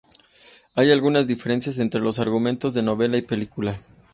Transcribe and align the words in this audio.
Hay 0.73 0.89
algunas 0.91 1.27
diferencias 1.27 1.77
entre 1.77 2.01
los 2.01 2.17
argumentos 2.17 2.73
de 2.73 2.81
novela 2.81 3.17
y 3.17 3.21
película. 3.21 3.79